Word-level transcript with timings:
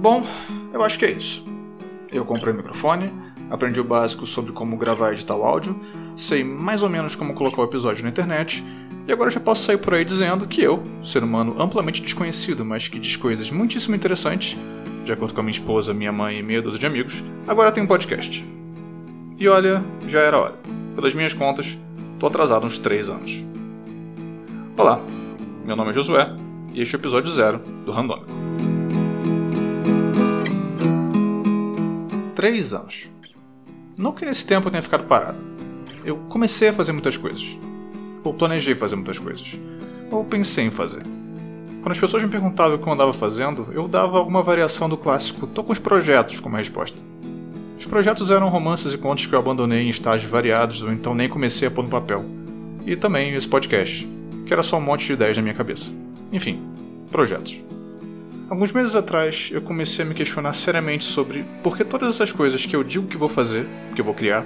Bom, 0.00 0.26
eu 0.72 0.82
acho 0.82 0.98
que 0.98 1.04
é 1.04 1.10
isso. 1.10 1.44
Eu 2.10 2.24
comprei 2.24 2.54
o 2.54 2.56
microfone, 2.56 3.12
aprendi 3.50 3.78
o 3.82 3.84
básico 3.84 4.26
sobre 4.26 4.50
como 4.50 4.78
gravar 4.78 5.10
e 5.10 5.12
editar 5.12 5.36
o 5.36 5.44
áudio, 5.44 5.78
sei 6.16 6.42
mais 6.42 6.82
ou 6.82 6.88
menos 6.88 7.14
como 7.14 7.34
colocar 7.34 7.60
o 7.60 7.66
episódio 7.66 8.02
na 8.02 8.08
internet, 8.08 8.64
e 9.06 9.12
agora 9.12 9.28
já 9.28 9.38
posso 9.38 9.62
sair 9.62 9.76
por 9.76 9.92
aí 9.92 10.02
dizendo 10.02 10.46
que 10.46 10.62
eu, 10.62 10.82
ser 11.04 11.22
humano 11.22 11.54
amplamente 11.60 12.00
desconhecido, 12.00 12.64
mas 12.64 12.88
que 12.88 12.98
diz 12.98 13.14
coisas 13.14 13.50
muitíssimo 13.50 13.94
interessantes, 13.94 14.56
de 15.04 15.12
acordo 15.12 15.34
com 15.34 15.40
a 15.40 15.42
minha 15.42 15.52
esposa, 15.52 15.92
minha 15.92 16.10
mãe 16.10 16.38
e 16.38 16.42
meia 16.42 16.62
dúzia 16.62 16.80
de 16.80 16.86
amigos, 16.86 17.22
agora 17.46 17.70
tenho 17.70 17.84
um 17.84 17.88
podcast. 17.88 18.42
E 19.38 19.48
olha, 19.48 19.84
já 20.08 20.20
era 20.20 20.38
hora. 20.38 20.54
Pelas 20.96 21.12
minhas 21.12 21.34
contas, 21.34 21.76
tô 22.18 22.26
atrasado 22.26 22.64
uns 22.64 22.78
3 22.78 23.10
anos. 23.10 23.44
Olá, 24.78 24.98
meu 25.66 25.76
nome 25.76 25.90
é 25.90 25.92
Josué 25.92 26.34
e 26.72 26.80
este 26.80 26.94
é 26.94 26.98
o 26.98 27.00
episódio 27.00 27.30
zero 27.30 27.58
do 27.84 27.92
Randômico. 27.92 28.49
3 32.40 32.72
anos. 32.72 33.06
Não 33.98 34.12
que 34.12 34.24
nesse 34.24 34.46
tempo 34.46 34.68
eu 34.68 34.70
tenha 34.70 34.82
ficado 34.82 35.04
parado. 35.04 35.36
Eu 36.02 36.16
comecei 36.30 36.68
a 36.68 36.72
fazer 36.72 36.90
muitas 36.90 37.14
coisas. 37.14 37.54
Ou 38.24 38.32
planejei 38.32 38.74
fazer 38.74 38.96
muitas 38.96 39.18
coisas. 39.18 39.58
Ou 40.10 40.24
pensei 40.24 40.64
em 40.64 40.70
fazer. 40.70 41.02
Quando 41.82 41.90
as 41.90 42.00
pessoas 42.00 42.22
me 42.22 42.30
perguntavam 42.30 42.76
o 42.76 42.78
que 42.78 42.88
eu 42.88 42.92
andava 42.94 43.12
fazendo, 43.12 43.68
eu 43.74 43.86
dava 43.86 44.16
alguma 44.16 44.42
variação 44.42 44.88
do 44.88 44.96
clássico 44.96 45.46
tô 45.48 45.62
com 45.62 45.70
os 45.70 45.78
projetos 45.78 46.40
como 46.40 46.56
resposta. 46.56 46.96
Os 47.78 47.84
projetos 47.84 48.30
eram 48.30 48.48
romances 48.48 48.94
e 48.94 48.96
contos 48.96 49.26
que 49.26 49.34
eu 49.34 49.38
abandonei 49.38 49.82
em 49.82 49.90
estágios 49.90 50.30
variados 50.30 50.80
ou 50.80 50.90
então 50.90 51.14
nem 51.14 51.28
comecei 51.28 51.68
a 51.68 51.70
pôr 51.70 51.84
no 51.84 51.90
papel. 51.90 52.24
E 52.86 52.96
também 52.96 53.34
esse 53.34 53.46
podcast, 53.46 54.08
que 54.46 54.52
era 54.54 54.62
só 54.62 54.78
um 54.78 54.80
monte 54.80 55.04
de 55.04 55.12
ideias 55.12 55.36
na 55.36 55.42
minha 55.42 55.54
cabeça. 55.54 55.92
Enfim, 56.32 56.58
projetos. 57.10 57.60
Alguns 58.50 58.72
meses 58.72 58.96
atrás, 58.96 59.48
eu 59.52 59.62
comecei 59.62 60.04
a 60.04 60.08
me 60.08 60.12
questionar 60.12 60.52
seriamente 60.54 61.04
sobre 61.04 61.44
por 61.62 61.76
que 61.76 61.84
todas 61.84 62.16
essas 62.16 62.32
coisas 62.32 62.66
que 62.66 62.74
eu 62.74 62.82
digo 62.82 63.06
que 63.06 63.16
vou 63.16 63.28
fazer, 63.28 63.64
que 63.94 64.00
eu 64.00 64.04
vou 64.04 64.12
criar, 64.12 64.44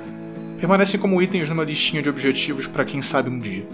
permanecem 0.58 1.00
como 1.00 1.22
itens 1.22 1.48
numa 1.48 1.64
listinha 1.64 2.02
de 2.02 2.10
objetivos 2.10 2.66
para 2.66 2.84
quem 2.84 3.00
sabe 3.00 3.30
um 3.30 3.40
dia. 3.40 3.66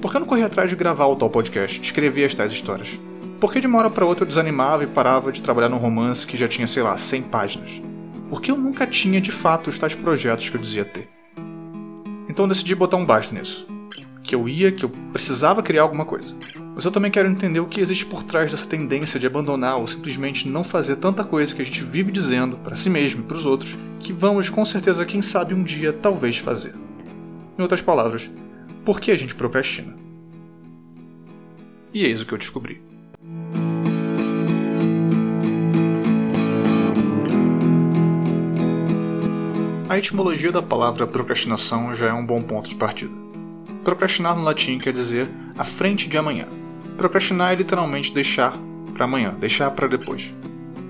Por 0.00 0.12
que 0.12 0.18
eu 0.18 0.20
não 0.20 0.26
corri 0.28 0.44
atrás 0.44 0.70
de 0.70 0.76
gravar 0.76 1.06
o 1.06 1.16
tal 1.16 1.28
podcast, 1.28 1.82
escrever 1.82 2.26
as 2.26 2.32
tais 2.32 2.52
histórias? 2.52 2.96
Por 3.40 3.52
que 3.52 3.60
de 3.60 3.66
uma 3.66 3.78
hora 3.78 3.90
para 3.90 4.06
outra 4.06 4.22
eu 4.22 4.28
desanimava 4.28 4.84
e 4.84 4.86
parava 4.86 5.32
de 5.32 5.42
trabalhar 5.42 5.68
num 5.68 5.78
romance 5.78 6.24
que 6.24 6.36
já 6.36 6.46
tinha, 6.46 6.68
sei 6.68 6.84
lá, 6.84 6.96
100 6.96 7.22
páginas? 7.22 7.82
Por 8.30 8.40
que 8.40 8.52
eu 8.52 8.56
nunca 8.56 8.86
tinha 8.86 9.20
de 9.20 9.32
fato 9.32 9.66
os 9.66 9.76
tais 9.76 9.96
projetos 9.96 10.48
que 10.48 10.56
eu 10.56 10.60
dizia 10.60 10.84
ter? 10.84 11.08
Então 12.28 12.46
decidi 12.46 12.72
botar 12.76 12.98
um 12.98 13.04
basta 13.04 13.34
nisso. 13.34 13.66
Que 14.22 14.36
eu 14.36 14.48
ia, 14.48 14.70
que 14.70 14.84
eu 14.84 14.90
precisava 15.12 15.60
criar 15.60 15.82
alguma 15.82 16.04
coisa. 16.04 16.32
Mas 16.74 16.84
eu 16.84 16.90
também 16.90 17.10
quero 17.10 17.28
entender 17.28 17.60
o 17.60 17.66
que 17.66 17.80
existe 17.80 18.04
por 18.04 18.24
trás 18.24 18.50
dessa 18.50 18.66
tendência 18.66 19.20
de 19.20 19.26
abandonar 19.26 19.78
ou 19.78 19.86
simplesmente 19.86 20.48
não 20.48 20.64
fazer 20.64 20.96
tanta 20.96 21.22
coisa 21.22 21.54
que 21.54 21.62
a 21.62 21.64
gente 21.64 21.84
vive 21.84 22.10
dizendo 22.10 22.56
para 22.56 22.74
si 22.74 22.90
mesmo 22.90 23.20
e 23.20 23.24
para 23.24 23.36
os 23.36 23.46
outros 23.46 23.78
que 24.00 24.12
vamos 24.12 24.48
com 24.48 24.64
certeza, 24.64 25.06
quem 25.06 25.22
sabe, 25.22 25.54
um 25.54 25.62
dia 25.62 25.92
talvez 25.92 26.36
fazer. 26.38 26.74
Em 27.56 27.62
outras 27.62 27.80
palavras, 27.80 28.28
por 28.84 29.00
que 29.00 29.12
a 29.12 29.16
gente 29.16 29.36
procrastina. 29.36 29.94
E 31.92 32.04
eis 32.04 32.20
o 32.20 32.26
que 32.26 32.34
eu 32.34 32.38
descobri. 32.38 32.82
A 39.88 39.96
etimologia 39.96 40.50
da 40.50 40.60
palavra 40.60 41.06
procrastinação 41.06 41.94
já 41.94 42.08
é 42.08 42.12
um 42.12 42.26
bom 42.26 42.42
ponto 42.42 42.68
de 42.68 42.74
partida. 42.74 43.14
Procrastinar 43.84 44.34
no 44.34 44.42
latim 44.42 44.76
quer 44.76 44.92
dizer 44.92 45.30
à 45.56 45.62
frente 45.62 46.08
de 46.08 46.18
amanhã. 46.18 46.48
Procrastinar 46.96 47.52
é 47.52 47.56
literalmente 47.56 48.12
deixar 48.12 48.56
para 48.92 49.04
amanhã, 49.04 49.34
deixar 49.38 49.70
para 49.72 49.88
depois. 49.88 50.32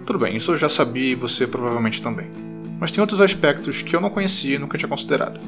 Tudo 0.07 0.19
bem, 0.19 0.37
isso 0.37 0.53
eu 0.53 0.57
já 0.57 0.69
sabia 0.69 1.13
e 1.13 1.15
você 1.15 1.47
provavelmente 1.47 2.03
também. 2.03 2.31
Mas 2.79 2.91
tem 2.91 3.01
outros 3.01 3.23
aspectos 3.23 3.81
que 3.81 3.97
eu 3.97 4.01
não 4.01 4.11
conhecia 4.11 4.57
e 4.57 4.59
nunca 4.59 4.77
tinha 4.77 4.89
considerado. 4.89 5.41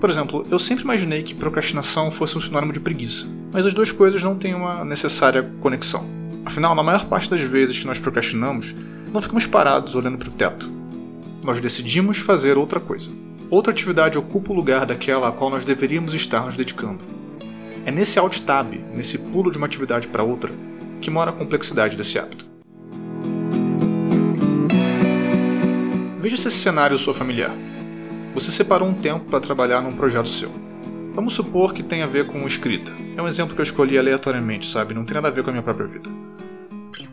Por 0.00 0.10
exemplo, 0.10 0.46
eu 0.50 0.58
sempre 0.58 0.84
imaginei 0.84 1.22
que 1.22 1.34
procrastinação 1.34 2.10
fosse 2.10 2.36
um 2.36 2.40
sinônimo 2.40 2.72
de 2.72 2.80
preguiça, 2.80 3.26
mas 3.52 3.66
as 3.66 3.74
duas 3.74 3.92
coisas 3.92 4.22
não 4.22 4.36
têm 4.36 4.54
uma 4.54 4.84
necessária 4.84 5.48
conexão. 5.60 6.06
Afinal, 6.44 6.74
na 6.74 6.82
maior 6.82 7.04
parte 7.04 7.30
das 7.30 7.40
vezes 7.40 7.78
que 7.78 7.86
nós 7.86 7.98
procrastinamos, 7.98 8.74
não 9.12 9.22
ficamos 9.22 9.46
parados 9.46 9.94
olhando 9.94 10.18
para 10.18 10.28
o 10.28 10.32
teto. 10.32 10.68
Nós 11.44 11.60
decidimos 11.60 12.18
fazer 12.18 12.56
outra 12.56 12.80
coisa. 12.80 13.10
Outra 13.50 13.72
atividade 13.72 14.16
ocupa 14.16 14.50
o 14.50 14.56
lugar 14.56 14.86
daquela 14.86 15.28
a 15.28 15.32
qual 15.32 15.50
nós 15.50 15.64
deveríamos 15.64 16.14
estar 16.14 16.46
nos 16.46 16.56
dedicando. 16.56 17.00
É 17.84 17.90
nesse 17.90 18.18
alt 18.18 18.38
tab, 18.40 18.74
nesse 18.94 19.18
pulo 19.18 19.50
de 19.50 19.58
uma 19.58 19.66
atividade 19.66 20.06
para 20.06 20.22
outra, 20.22 20.52
que 21.00 21.10
mora 21.10 21.30
a 21.30 21.34
complexidade 21.34 21.96
desse 21.96 22.18
hábito. 22.18 22.46
Veja 26.20 26.36
se 26.36 26.46
esse 26.46 26.58
cenário 26.58 26.96
sou 26.96 27.12
familiar. 27.12 27.50
Você 28.34 28.52
separou 28.52 28.88
um 28.88 28.94
tempo 28.94 29.24
para 29.24 29.40
trabalhar 29.40 29.82
num 29.82 29.96
projeto 29.96 30.28
seu. 30.28 30.52
Vamos 31.12 31.34
supor 31.34 31.74
que 31.74 31.82
tenha 31.82 32.04
a 32.04 32.08
ver 32.08 32.28
com 32.28 32.46
escrita. 32.46 32.92
É 33.16 33.20
um 33.20 33.26
exemplo 33.26 33.54
que 33.54 33.60
eu 33.60 33.64
escolhi 33.64 33.98
aleatoriamente, 33.98 34.70
sabe? 34.70 34.94
Não 34.94 35.04
tem 35.04 35.14
nada 35.14 35.26
a 35.26 35.30
ver 35.32 35.42
com 35.42 35.50
a 35.50 35.52
minha 35.52 35.62
própria 35.62 35.88
vida. 35.88 36.08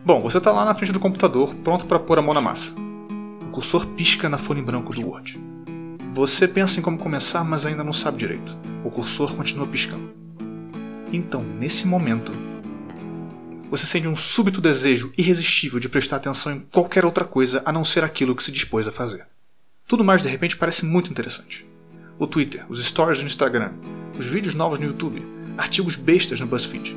Bom, 0.04 0.22
você 0.22 0.38
está 0.38 0.52
lá 0.52 0.64
na 0.64 0.74
frente 0.74 0.92
do 0.92 1.00
computador, 1.00 1.52
pronto 1.56 1.84
para 1.86 1.98
pôr 1.98 2.18
a 2.18 2.22
mão 2.22 2.32
na 2.32 2.40
massa. 2.40 2.72
O 3.42 3.50
cursor 3.50 3.86
pisca 3.88 4.28
na 4.28 4.38
folha 4.38 4.60
em 4.60 4.64
branco 4.64 4.94
do 4.94 5.06
Word. 5.06 5.38
Você 6.14 6.46
pensa 6.46 6.78
em 6.78 6.82
como 6.82 6.96
começar, 6.96 7.42
mas 7.42 7.66
ainda 7.66 7.82
não 7.82 7.92
sabe 7.92 8.18
direito. 8.18 8.56
O 8.84 8.90
cursor 8.90 9.34
continua 9.34 9.66
piscando. 9.66 10.19
Então, 11.12 11.42
nesse 11.42 11.88
momento, 11.88 12.30
você 13.68 13.84
sente 13.84 14.06
um 14.06 14.14
súbito 14.14 14.60
desejo 14.60 15.12
irresistível 15.18 15.80
de 15.80 15.88
prestar 15.88 16.16
atenção 16.16 16.52
em 16.52 16.60
qualquer 16.60 17.04
outra 17.04 17.24
coisa 17.24 17.62
a 17.64 17.72
não 17.72 17.84
ser 17.84 18.04
aquilo 18.04 18.34
que 18.34 18.44
se 18.44 18.52
dispôs 18.52 18.86
a 18.86 18.92
fazer. 18.92 19.26
Tudo 19.88 20.04
mais 20.04 20.22
de 20.22 20.28
repente 20.28 20.56
parece 20.56 20.84
muito 20.84 21.10
interessante. 21.10 21.66
O 22.16 22.26
Twitter, 22.26 22.64
os 22.68 22.84
stories 22.84 23.20
no 23.20 23.26
Instagram, 23.26 23.72
os 24.16 24.26
vídeos 24.26 24.54
novos 24.54 24.78
no 24.78 24.86
YouTube, 24.86 25.24
artigos 25.58 25.96
bestas 25.96 26.40
no 26.40 26.46
BuzzFeed. 26.46 26.96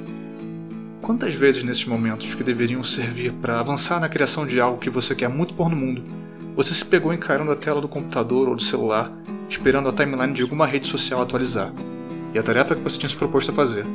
Quantas 1.01 1.33
vezes 1.33 1.63
nesses 1.63 1.85
momentos 1.85 2.35
que 2.35 2.43
deveriam 2.43 2.83
servir 2.83 3.33
para 3.33 3.59
avançar 3.59 3.99
na 3.99 4.09
criação 4.09 4.45
de 4.45 4.59
algo 4.59 4.79
que 4.79 4.89
você 4.89 5.15
quer 5.15 5.27
muito 5.27 5.55
pôr 5.55 5.69
no 5.69 5.75
mundo, 5.75 6.03
você 6.55 6.73
se 6.73 6.85
pegou 6.85 7.13
encarando 7.13 7.51
a 7.51 7.55
tela 7.55 7.81
do 7.81 7.87
computador 7.87 8.47
ou 8.47 8.55
do 8.55 8.61
celular, 8.61 9.11
esperando 9.49 9.89
a 9.89 9.93
timeline 9.93 10.33
de 10.33 10.43
alguma 10.43 10.67
rede 10.67 10.87
social 10.87 11.21
atualizar, 11.21 11.73
e 12.33 12.39
a 12.39 12.43
tarefa 12.43 12.75
que 12.75 12.81
você 12.81 12.97
tinha 12.97 13.09
se 13.09 13.15
proposto 13.15 13.51
a 13.51 13.53
fazer, 13.53 13.85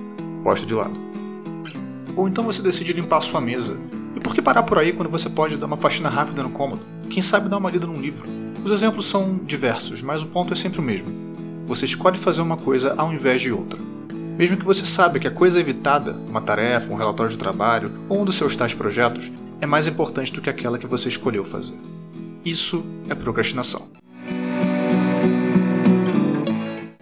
posta 0.44 0.64
de 0.64 0.74
lado. 0.74 0.98
Ou 2.16 2.28
então 2.28 2.44
você 2.44 2.62
decide 2.62 2.92
limpar 2.92 3.18
a 3.18 3.20
sua 3.20 3.40
mesa. 3.40 3.76
E 4.16 4.20
por 4.20 4.34
que 4.34 4.42
parar 4.42 4.62
por 4.62 4.78
aí 4.78 4.92
quando 4.92 5.10
você 5.10 5.28
pode 5.28 5.56
dar 5.56 5.66
uma 5.66 5.76
faxina 5.76 6.08
rápida 6.08 6.42
no 6.42 6.50
cômodo? 6.50 6.82
Quem 7.10 7.22
sabe 7.22 7.48
dar 7.48 7.58
uma 7.58 7.70
lida 7.70 7.86
num 7.86 8.00
livro? 8.00 8.28
Os 8.64 8.72
exemplos 8.72 9.06
são 9.06 9.38
diversos, 9.44 10.02
mas 10.02 10.22
o 10.22 10.26
ponto 10.26 10.52
é 10.52 10.56
sempre 10.56 10.80
o 10.80 10.82
mesmo. 10.82 11.08
Você 11.66 11.84
escolhe 11.84 12.18
fazer 12.18 12.40
uma 12.40 12.56
coisa 12.56 12.94
ao 12.96 13.12
invés 13.12 13.40
de 13.40 13.52
outra. 13.52 13.78
Mesmo 14.38 14.56
que 14.56 14.64
você 14.64 14.86
saiba 14.86 15.18
que 15.18 15.28
a 15.28 15.32
coisa 15.32 15.60
evitada, 15.60 16.16
uma 16.28 16.40
tarefa, 16.40 16.92
um 16.92 16.96
relatório 16.96 17.30
de 17.30 17.38
trabalho 17.38 17.90
ou 18.08 18.22
um 18.22 18.24
dos 18.24 18.36
seus 18.36 18.56
tais 18.56 18.72
projetos, 18.72 19.30
é 19.60 19.66
mais 19.66 19.86
importante 19.86 20.32
do 20.32 20.40
que 20.40 20.48
aquela 20.48 20.78
que 20.78 20.86
você 20.86 21.08
escolheu 21.08 21.44
fazer. 21.44 21.74
Isso 22.44 22.84
é 23.08 23.14
procrastinação. 23.14 23.88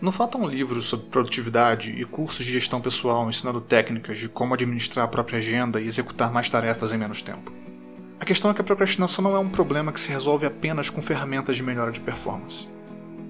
Não 0.06 0.12
faltam 0.12 0.47
livros 0.47 0.84
sobre 0.84 1.06
produtividade 1.06 1.91
e 1.91 2.05
cursos 2.05 2.47
de 2.47 2.53
gestão 2.53 2.81
pessoal 2.81 3.28
ensinando 3.28 3.61
técnicas 3.61 4.21
de 4.21 4.28
como 4.28 4.55
administrar 4.55 5.05
a 5.05 5.09
própria 5.09 5.39
agenda 5.39 5.81
e 5.81 5.87
executar 5.89 6.33
mais 6.33 6.49
tarefas 6.49 6.93
em 6.93 6.97
menos 6.97 7.22
tempo. 7.22 7.53
A 8.21 8.25
questão 8.25 8.49
é 8.49 8.55
que 8.55 8.61
a 8.61 8.65
procrastinação 8.65 9.25
não 9.25 9.34
é 9.34 9.41
um 9.41 9.49
problema 9.49 9.91
que 9.91 9.99
se 9.99 10.12
resolve 10.12 10.47
apenas 10.47 10.89
com 10.89 11.03
ferramentas 11.03 11.56
de 11.56 11.65
melhora 11.65 11.91
de 11.91 11.99
performance. 11.99 12.69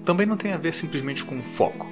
Também 0.05 0.27
não 0.27 0.37
tem 0.37 0.53
a 0.53 0.57
ver 0.57 0.71
simplesmente 0.71 1.25
com 1.25 1.41
foco. 1.41 1.91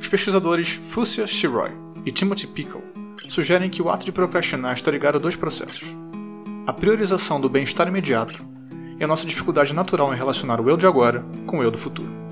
Os 0.00 0.06
pesquisadores 0.06 0.80
Fusia 0.90 1.26
Shiroy 1.26 1.72
e 2.06 2.12
Timothy 2.12 2.46
Pickle 2.46 2.84
sugerem 3.28 3.68
que 3.68 3.82
o 3.82 3.90
ato 3.90 4.04
de 4.04 4.12
procrastinar 4.12 4.74
está 4.74 4.92
ligado 4.92 5.16
a 5.16 5.20
dois 5.20 5.34
processos: 5.34 5.92
a 6.68 6.72
priorização 6.72 7.40
do 7.40 7.48
bem-estar 7.48 7.88
imediato 7.88 8.46
e 8.96 9.02
a 9.02 9.08
nossa 9.08 9.26
dificuldade 9.26 9.74
natural 9.74 10.14
em 10.14 10.16
relacionar 10.16 10.60
o 10.60 10.70
eu 10.70 10.76
de 10.76 10.86
agora 10.86 11.26
com 11.48 11.58
o 11.58 11.62
eu 11.64 11.70
do 11.72 11.78
futuro. 11.78 12.27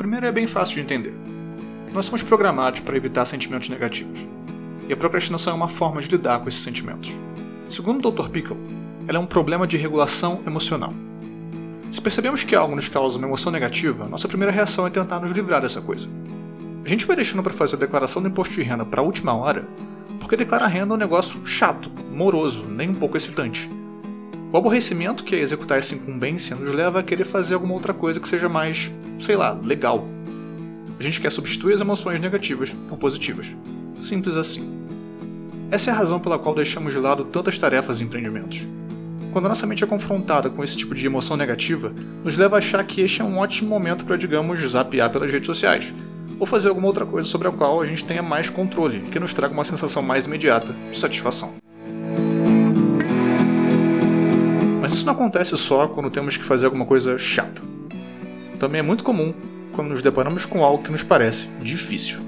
Primeiro 0.00 0.24
é 0.24 0.32
bem 0.32 0.46
fácil 0.46 0.76
de 0.76 0.80
entender. 0.80 1.14
Nós 1.92 2.06
somos 2.06 2.22
programados 2.22 2.80
para 2.80 2.96
evitar 2.96 3.26
sentimentos 3.26 3.68
negativos, 3.68 4.26
e 4.88 4.92
a 4.94 4.96
procrastinação 4.96 5.52
é 5.52 5.56
uma 5.56 5.68
forma 5.68 6.00
de 6.00 6.08
lidar 6.08 6.40
com 6.40 6.48
esses 6.48 6.62
sentimentos. 6.62 7.12
Segundo 7.68 8.08
o 8.08 8.10
Dr. 8.10 8.30
Pickle, 8.30 8.56
ela 9.06 9.18
é 9.18 9.20
um 9.20 9.26
problema 9.26 9.66
de 9.66 9.76
regulação 9.76 10.40
emocional. 10.46 10.94
Se 11.92 12.00
percebemos 12.00 12.42
que 12.42 12.56
algo 12.56 12.74
nos 12.74 12.88
causa 12.88 13.18
uma 13.18 13.26
emoção 13.26 13.52
negativa, 13.52 14.08
nossa 14.08 14.26
primeira 14.26 14.50
reação 14.50 14.86
é 14.86 14.90
tentar 14.90 15.20
nos 15.20 15.32
livrar 15.32 15.60
dessa 15.60 15.82
coisa. 15.82 16.08
A 16.82 16.88
gente 16.88 17.04
vai 17.04 17.14
deixando 17.14 17.42
para 17.42 17.52
fazer 17.52 17.76
a 17.76 17.80
declaração 17.80 18.22
do 18.22 18.28
imposto 18.28 18.54
de 18.54 18.62
renda 18.62 18.86
para 18.86 19.02
a 19.02 19.04
última 19.04 19.34
hora, 19.34 19.68
porque 20.18 20.34
declarar 20.34 20.68
renda 20.68 20.94
é 20.94 20.96
um 20.96 20.98
negócio 20.98 21.46
chato, 21.46 21.92
moroso, 22.10 22.64
nem 22.66 22.88
um 22.88 22.94
pouco 22.94 23.18
excitante. 23.18 23.68
O 24.52 24.56
aborrecimento 24.56 25.22
que 25.22 25.36
é 25.36 25.38
executar 25.38 25.78
essa 25.78 25.94
incumbência 25.94 26.56
nos 26.56 26.72
leva 26.72 26.98
a 26.98 27.02
querer 27.04 27.22
fazer 27.22 27.54
alguma 27.54 27.74
outra 27.74 27.94
coisa 27.94 28.18
que 28.18 28.28
seja 28.28 28.48
mais, 28.48 28.92
sei 29.16 29.36
lá, 29.36 29.52
legal. 29.52 30.08
A 30.98 31.02
gente 31.02 31.20
quer 31.20 31.30
substituir 31.30 31.74
as 31.74 31.80
emoções 31.80 32.20
negativas 32.20 32.74
por 32.88 32.98
positivas. 32.98 33.46
Simples 34.00 34.36
assim. 34.36 34.68
Essa 35.70 35.90
é 35.90 35.92
a 35.92 35.96
razão 35.96 36.18
pela 36.18 36.36
qual 36.36 36.52
deixamos 36.52 36.92
de 36.92 36.98
lado 36.98 37.26
tantas 37.26 37.56
tarefas 37.60 38.00
e 38.00 38.02
empreendimentos. 38.02 38.66
Quando 39.32 39.46
a 39.46 39.50
nossa 39.50 39.68
mente 39.68 39.84
é 39.84 39.86
confrontada 39.86 40.50
com 40.50 40.64
esse 40.64 40.76
tipo 40.76 40.96
de 40.96 41.06
emoção 41.06 41.36
negativa, 41.36 41.92
nos 42.24 42.36
leva 42.36 42.56
a 42.56 42.58
achar 42.58 42.84
que 42.84 43.02
este 43.02 43.22
é 43.22 43.24
um 43.24 43.38
ótimo 43.38 43.70
momento 43.70 44.04
para, 44.04 44.16
digamos, 44.16 44.58
zapear 44.68 45.10
pelas 45.10 45.30
redes 45.30 45.46
sociais, 45.46 45.94
ou 46.40 46.46
fazer 46.46 46.70
alguma 46.70 46.88
outra 46.88 47.06
coisa 47.06 47.28
sobre 47.28 47.46
a 47.46 47.52
qual 47.52 47.80
a 47.80 47.86
gente 47.86 48.04
tenha 48.04 48.22
mais 48.22 48.50
controle 48.50 49.02
que 49.12 49.20
nos 49.20 49.32
traga 49.32 49.54
uma 49.54 49.62
sensação 49.62 50.02
mais 50.02 50.26
imediata 50.26 50.74
de 50.90 50.98
satisfação. 50.98 51.69
Isso 55.00 55.06
não 55.06 55.14
acontece 55.14 55.56
só 55.56 55.88
quando 55.88 56.10
temos 56.10 56.36
que 56.36 56.44
fazer 56.44 56.66
alguma 56.66 56.84
coisa 56.84 57.16
chata. 57.16 57.62
Também 58.58 58.80
é 58.80 58.82
muito 58.82 59.02
comum 59.02 59.32
quando 59.72 59.88
nos 59.88 60.02
deparamos 60.02 60.44
com 60.44 60.62
algo 60.62 60.84
que 60.84 60.90
nos 60.90 61.02
parece 61.02 61.48
difícil. 61.62 62.20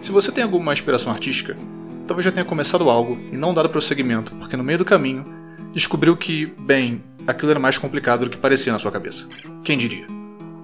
Se 0.00 0.10
você 0.10 0.32
tem 0.32 0.42
alguma 0.42 0.72
inspiração 0.72 1.12
artística, 1.12 1.56
talvez 2.04 2.24
já 2.24 2.32
tenha 2.32 2.44
começado 2.44 2.90
algo 2.90 3.16
e 3.30 3.36
não 3.36 3.54
dado 3.54 3.68
prosseguimento, 3.68 4.34
porque 4.34 4.56
no 4.56 4.64
meio 4.64 4.78
do 4.78 4.84
caminho 4.84 5.24
descobriu 5.72 6.16
que, 6.16 6.46
bem, 6.58 7.00
aquilo 7.28 7.52
era 7.52 7.60
mais 7.60 7.78
complicado 7.78 8.24
do 8.24 8.30
que 8.30 8.38
parecia 8.38 8.72
na 8.72 8.80
sua 8.80 8.90
cabeça. 8.90 9.28
Quem 9.62 9.78
diria? 9.78 10.08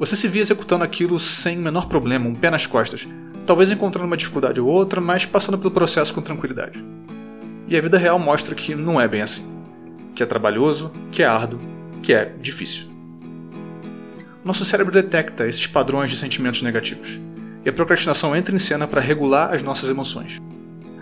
Você 0.01 0.17
se 0.17 0.27
via 0.27 0.43
executando 0.43 0.83
aquilo 0.83 1.17
sem 1.21 1.57
o 1.61 1.63
menor 1.63 1.87
problema, 1.87 2.27
um 2.27 2.35
pé 2.35 2.51
nas 2.51 2.67
costas, 2.67 3.07
talvez 3.47 3.71
encontrando 3.71 4.09
uma 4.09 4.17
dificuldade 4.17 4.61
ou 4.61 4.67
outra, 4.67 5.01
mas 5.01 5.25
passando 5.25 5.59
pelo 5.59 5.71
processo 5.71 6.13
com 6.13 6.21
tranquilidade. 6.21 6.85
E 7.69 7.77
a 7.77 7.81
vida 7.81 7.99
real 7.99 8.19
mostra 8.19 8.53
que 8.53 8.75
não 8.75 9.01
é 9.01 9.07
bem 9.07 9.23
assim. 9.23 9.60
Que 10.15 10.23
é 10.23 10.27
trabalhoso, 10.27 10.91
que 11.11 11.23
é 11.23 11.27
árduo, 11.27 11.61
que 12.03 12.13
é 12.13 12.33
difícil. 12.41 12.89
Nosso 14.45 14.65
cérebro 14.65 14.93
detecta 14.93 15.47
esses 15.47 15.67
padrões 15.67 16.11
de 16.11 16.17
sentimentos 16.17 16.63
negativos, 16.63 17.21
e 17.65 17.69
a 17.69 17.73
procrastinação 17.73 18.35
entra 18.35 18.55
em 18.55 18.59
cena 18.59 18.89
para 18.89 19.01
regular 19.01 19.53
as 19.53 19.63
nossas 19.63 19.91
emoções. 19.91 20.41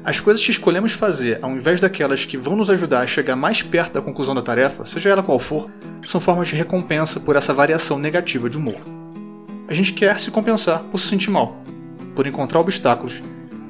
As 0.05 0.21
coisas 0.21 0.45
que 0.45 0.51
escolhemos 0.51 0.93
fazer, 0.93 1.39
ao 1.43 1.51
invés 1.51 1.81
daquelas 1.81 2.25
que 2.25 2.37
vão 2.37 2.57
nos 2.57 2.71
ajudar 2.71 3.01
a 3.01 3.07
chegar 3.07 3.37
mais 3.37 3.63
perto 3.63 3.93
da 3.93 4.03
conclusão 4.03 4.35
da 4.35 4.43
tarefa, 4.43 4.85
seja 4.85 5.11
ela 5.11 5.23
qual 5.23 5.39
for, 5.39 5.71
são 6.05 6.21
formas 6.21 6.49
de 6.49 6.57
recompensa 6.57 7.21
por 7.21 7.37
essa 7.37 7.53
variação 7.53 7.99
negativa 7.99 8.49
de 8.49 8.57
humor. 8.57 8.81
A 9.69 9.75
gente 9.75 9.93
quer 9.93 10.19
se 10.19 10.31
compensar 10.31 10.83
por 10.85 10.99
se 10.99 11.09
sentir 11.09 11.31
mal, 11.31 11.63
por 12.17 12.27
encontrar 12.27 12.59
obstáculos 12.59 13.23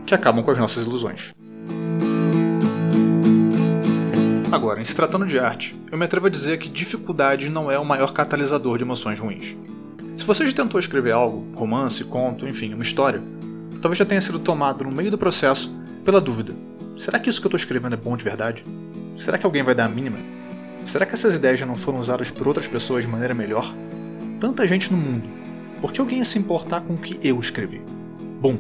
que 0.06 0.14
acabam 0.14 0.44
com 0.44 0.50
as 0.50 0.58
nossas 0.58 0.86
ilusões. 0.86 1.34
Agora, 4.50 4.80
em 4.80 4.84
se 4.84 4.96
tratando 4.96 5.26
de 5.26 5.38
arte, 5.38 5.78
eu 5.92 5.98
me 5.98 6.06
atrevo 6.06 6.26
a 6.26 6.30
dizer 6.30 6.58
que 6.58 6.70
dificuldade 6.70 7.50
não 7.50 7.70
é 7.70 7.78
o 7.78 7.84
maior 7.84 8.14
catalisador 8.14 8.78
de 8.78 8.84
emoções 8.84 9.20
ruins. 9.20 9.54
Se 10.16 10.24
você 10.24 10.46
já 10.46 10.52
tentou 10.52 10.80
escrever 10.80 11.12
algo, 11.12 11.46
romance, 11.54 12.02
conto, 12.02 12.48
enfim, 12.48 12.72
uma 12.72 12.82
história, 12.82 13.22
talvez 13.82 13.98
já 13.98 14.06
tenha 14.06 14.22
sido 14.22 14.38
tomado 14.38 14.84
no 14.84 14.90
meio 14.90 15.10
do 15.10 15.18
processo 15.18 15.70
pela 16.02 16.18
dúvida: 16.18 16.54
será 16.98 17.18
que 17.18 17.28
isso 17.28 17.42
que 17.42 17.46
eu 17.46 17.50
estou 17.50 17.58
escrevendo 17.58 17.92
é 17.92 17.96
bom 17.98 18.16
de 18.16 18.24
verdade? 18.24 18.64
Será 19.18 19.36
que 19.36 19.44
alguém 19.44 19.62
vai 19.62 19.74
dar 19.74 19.84
a 19.84 19.88
mínima? 19.88 20.18
Será 20.86 21.04
que 21.04 21.12
essas 21.12 21.34
ideias 21.34 21.60
já 21.60 21.66
não 21.66 21.76
foram 21.76 21.98
usadas 21.98 22.30
por 22.30 22.48
outras 22.48 22.66
pessoas 22.66 23.04
de 23.04 23.10
maneira 23.10 23.34
melhor? 23.34 23.70
Tanta 24.40 24.66
gente 24.66 24.90
no 24.90 24.96
mundo. 24.96 25.28
Por 25.78 25.92
que 25.92 26.00
alguém 26.00 26.18
ia 26.18 26.24
se 26.24 26.38
importar 26.38 26.80
com 26.80 26.94
o 26.94 26.98
que 26.98 27.20
eu 27.22 27.38
escrevi? 27.38 27.82
Bom, 28.40 28.58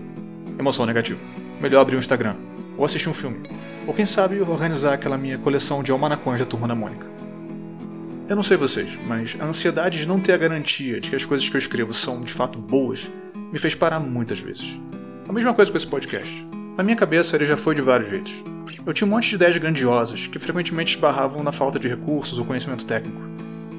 emoção 0.58 0.84
negativa. 0.84 1.18
Melhor 1.58 1.80
abrir 1.80 1.94
o 1.94 1.96
um 1.96 2.00
Instagram. 2.00 2.36
Ou 2.76 2.84
assistir 2.84 3.08
um 3.08 3.14
filme. 3.14 3.48
Ou 3.88 3.94
quem 3.94 4.04
sabe 4.04 4.38
organizar 4.42 4.92
aquela 4.92 5.16
minha 5.16 5.38
coleção 5.38 5.82
de 5.82 5.90
almanacões 5.90 6.38
da 6.38 6.44
Turma 6.44 6.68
da 6.68 6.74
Mônica. 6.74 7.06
Eu 8.28 8.36
não 8.36 8.42
sei 8.42 8.54
vocês, 8.54 8.98
mas 9.06 9.34
a 9.40 9.46
ansiedade 9.46 9.98
de 9.98 10.06
não 10.06 10.20
ter 10.20 10.34
a 10.34 10.36
garantia 10.36 11.00
de 11.00 11.08
que 11.08 11.16
as 11.16 11.24
coisas 11.24 11.48
que 11.48 11.56
eu 11.56 11.58
escrevo 11.58 11.94
são 11.94 12.20
de 12.20 12.30
fato 12.30 12.58
boas 12.58 13.10
me 13.50 13.58
fez 13.58 13.74
parar 13.74 13.98
muitas 13.98 14.40
vezes. 14.40 14.78
A 15.26 15.32
mesma 15.32 15.54
coisa 15.54 15.70
com 15.70 15.76
esse 15.78 15.86
podcast. 15.86 16.46
Na 16.76 16.84
minha 16.84 16.98
cabeça 16.98 17.34
ele 17.34 17.46
já 17.46 17.56
foi 17.56 17.74
de 17.74 17.80
vários 17.80 18.10
jeitos. 18.10 18.44
Eu 18.84 18.92
tinha 18.92 19.08
um 19.08 19.10
monte 19.10 19.30
de 19.30 19.36
ideias 19.36 19.56
grandiosas 19.56 20.26
que 20.26 20.38
frequentemente 20.38 20.94
esbarravam 20.94 21.42
na 21.42 21.50
falta 21.50 21.78
de 21.78 21.88
recursos 21.88 22.38
ou 22.38 22.44
conhecimento 22.44 22.84
técnico. 22.84 23.22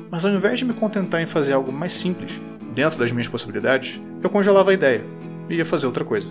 Mas 0.10 0.26
ao 0.26 0.32
invés 0.32 0.58
de 0.58 0.66
me 0.66 0.74
contentar 0.74 1.22
em 1.22 1.28
fazer 1.28 1.54
algo 1.54 1.72
mais 1.72 1.94
simples, 1.94 2.42
dentro 2.74 2.98
das 2.98 3.12
minhas 3.12 3.28
possibilidades, 3.28 4.02
eu 4.24 4.30
congelava 4.32 4.72
a 4.72 4.74
ideia 4.74 5.04
e 5.48 5.54
ia 5.54 5.66
fazer 5.66 5.86
outra 5.86 6.04
coisa. 6.04 6.26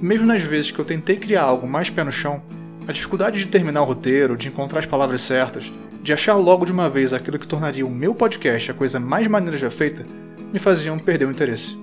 mesmo 0.00 0.24
nas 0.24 0.42
vezes 0.42 0.70
que 0.70 0.78
eu 0.78 0.84
tentei 0.84 1.16
criar 1.16 1.42
algo 1.42 1.66
mais 1.66 1.90
pé 1.90 2.04
no 2.04 2.12
chão, 2.12 2.40
a 2.88 2.92
dificuldade 2.92 3.38
de 3.38 3.46
terminar 3.48 3.82
o 3.82 3.84
roteiro, 3.84 4.34
de 4.34 4.48
encontrar 4.48 4.78
as 4.78 4.86
palavras 4.86 5.20
certas, 5.20 5.70
de 6.02 6.10
achar 6.10 6.36
logo 6.36 6.64
de 6.64 6.72
uma 6.72 6.88
vez 6.88 7.12
aquilo 7.12 7.38
que 7.38 7.46
tornaria 7.46 7.84
o 7.84 7.90
meu 7.90 8.14
podcast 8.14 8.70
a 8.70 8.74
coisa 8.74 8.98
mais 8.98 9.26
maneira 9.26 9.58
já 9.58 9.70
feita, 9.70 10.06
me 10.50 10.58
faziam 10.58 10.98
perder 10.98 11.26
o 11.26 11.30
interesse. 11.30 11.78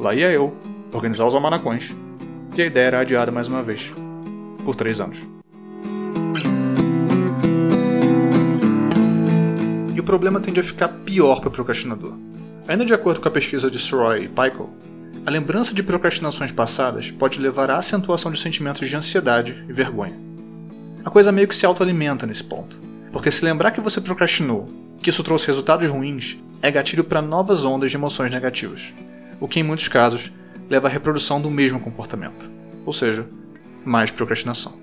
Lá 0.00 0.16
ia 0.16 0.32
eu, 0.32 0.52
organizar 0.92 1.24
os 1.26 1.34
almanacões, 1.34 1.94
e 2.56 2.60
a 2.60 2.66
ideia 2.66 2.86
era 2.86 3.00
adiada 3.00 3.30
mais 3.30 3.46
uma 3.46 3.62
vez, 3.62 3.94
por 4.64 4.74
três 4.74 5.00
anos. 5.00 5.24
E 9.94 10.00
o 10.00 10.02
problema 10.02 10.40
tende 10.40 10.58
a 10.58 10.64
ficar 10.64 10.88
pior 10.88 11.38
para 11.38 11.50
o 11.50 11.52
procrastinador. 11.52 12.14
Ainda 12.66 12.84
de 12.84 12.92
acordo 12.92 13.20
com 13.20 13.28
a 13.28 13.30
pesquisa 13.30 13.70
de 13.70 13.78
Sroy 13.78 14.24
e 14.24 14.28
Pikel, 14.28 14.68
a 15.26 15.30
lembrança 15.30 15.74
de 15.74 15.82
procrastinações 15.82 16.52
passadas 16.52 17.10
pode 17.10 17.40
levar 17.40 17.68
à 17.68 17.78
acentuação 17.78 18.30
de 18.30 18.38
sentimentos 18.38 18.88
de 18.88 18.94
ansiedade 18.94 19.64
e 19.68 19.72
vergonha. 19.72 20.16
A 21.04 21.10
coisa 21.10 21.32
meio 21.32 21.48
que 21.48 21.56
se 21.56 21.66
autoalimenta 21.66 22.28
nesse 22.28 22.44
ponto, 22.44 22.78
porque 23.10 23.32
se 23.32 23.44
lembrar 23.44 23.72
que 23.72 23.80
você 23.80 24.00
procrastinou, 24.00 24.70
que 25.02 25.10
isso 25.10 25.24
trouxe 25.24 25.48
resultados 25.48 25.90
ruins, 25.90 26.38
é 26.62 26.70
gatilho 26.70 27.02
para 27.02 27.20
novas 27.20 27.64
ondas 27.64 27.90
de 27.90 27.96
emoções 27.96 28.30
negativas, 28.30 28.94
o 29.40 29.48
que 29.48 29.58
em 29.58 29.64
muitos 29.64 29.88
casos 29.88 30.30
leva 30.70 30.86
à 30.86 30.90
reprodução 30.90 31.40
do 31.40 31.50
mesmo 31.50 31.80
comportamento, 31.80 32.48
ou 32.84 32.92
seja, 32.92 33.26
mais 33.84 34.12
procrastinação. 34.12 34.78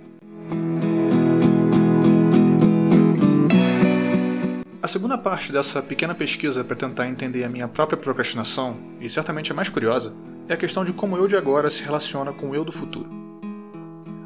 A 4.82 4.88
segunda 4.90 5.18
parte 5.18 5.54
dessa 5.54 5.82
pequena 5.82 6.14
pesquisa 6.14 6.66
para 6.66 6.76
tentar 6.76 7.08
entender 7.08 7.46
a 7.46 7.50
minha 7.50 7.70
própria 7.70 7.98
procrastinação, 7.98 8.76
e 9.00 9.08
certamente 9.08 9.50
a 9.50 9.56
mais 9.56 9.70
curiosa, 9.70 10.14
é 10.48 10.54
a 10.54 10.58
questão 10.58 10.84
de 10.84 10.92
como 10.94 11.16
o 11.16 11.20
eu 11.20 11.28
de 11.28 11.36
agora 11.36 11.70
se 11.70 11.84
relaciona 11.84 12.34
com 12.34 12.50
o 12.50 12.56
eu 12.56 12.66
do 12.66 12.72
futuro. 12.72 13.10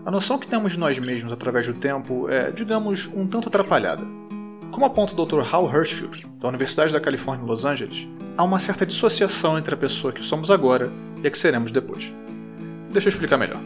A 0.06 0.12
noção 0.12 0.38
que 0.38 0.48
temos 0.48 0.74
de 0.74 0.80
nós 0.80 0.98
mesmos 0.98 1.32
através 1.32 1.68
do 1.68 1.74
tempo 1.74 2.30
é, 2.30 2.52
digamos, 2.52 3.10
um 3.14 3.28
tanto 3.28 3.50
atrapalhada. 3.50 4.04
Como 4.72 4.86
aponta 4.86 5.14
o 5.14 5.26
Dr. 5.26 5.42
Hal 5.54 5.66
Hirschfield, 5.70 6.26
da 6.40 6.48
Universidade 6.48 6.94
da 6.94 7.00
Califórnia 7.00 7.46
Los 7.46 7.66
Angeles, 7.66 8.08
há 8.38 8.44
uma 8.44 8.60
certa 8.60 8.86
dissociação 8.86 9.58
entre 9.58 9.74
a 9.74 9.78
pessoa 9.78 10.14
que 10.14 10.24
somos 10.24 10.50
agora 10.50 10.92
e 11.22 11.28
a 11.28 11.32
que 11.32 11.38
seremos 11.38 11.72
depois. 11.72 12.12
Deixa 12.92 13.08
eu 13.08 13.12
explicar 13.12 13.38
melhor. 13.38 13.60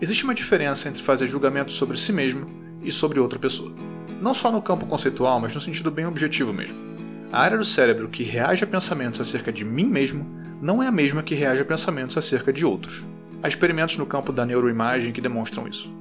Existe 0.00 0.24
uma 0.24 0.34
diferença 0.34 0.88
entre 0.88 1.02
fazer 1.02 1.26
julgamentos 1.26 1.76
sobre 1.76 1.96
si 1.96 2.12
mesmo 2.12 2.46
e 2.82 2.92
sobre 2.92 3.18
outra 3.18 3.38
pessoa. 3.38 3.72
Não 4.20 4.34
só 4.34 4.50
no 4.50 4.62
campo 4.62 4.86
conceitual, 4.86 5.40
mas 5.40 5.54
no 5.54 5.60
sentido 5.60 5.90
bem 5.90 6.06
objetivo 6.06 6.52
mesmo. 6.52 6.76
A 7.32 7.40
área 7.40 7.58
do 7.58 7.64
cérebro 7.64 8.08
que 8.08 8.22
reage 8.22 8.64
a 8.64 8.66
pensamentos 8.66 9.20
acerca 9.20 9.52
de 9.52 9.64
mim 9.64 9.86
mesmo 9.86 10.26
não 10.60 10.82
é 10.82 10.86
a 10.86 10.92
mesma 10.92 11.22
que 11.22 11.34
reage 11.34 11.62
a 11.62 11.64
pensamentos 11.64 12.16
acerca 12.16 12.52
de 12.52 12.64
outros. 12.64 13.04
Há 13.42 13.48
experimentos 13.48 13.98
no 13.98 14.06
campo 14.06 14.32
da 14.32 14.46
neuroimagem 14.46 15.12
que 15.12 15.20
demonstram 15.20 15.68
isso. 15.68 15.92